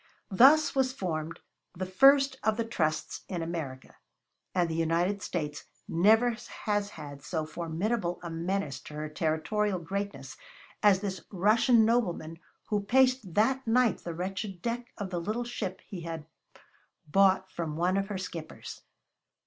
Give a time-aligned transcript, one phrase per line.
[0.31, 1.41] Thus was formed
[1.75, 3.97] the first of the Trusts in America;
[4.55, 6.31] and the United States never
[6.63, 10.37] has had so formidable a menace to her territorial greatness
[10.81, 15.81] as this Russian nobleman who paced that night the wretched deck of the little ship
[15.85, 16.25] he had
[17.07, 18.81] bought from one of her skippers.